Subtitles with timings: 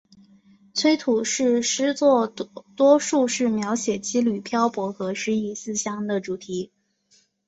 [0.73, 2.25] 崔涂是诗作
[2.75, 6.71] 多数是描写羁旅漂泊和失意思乡的主题。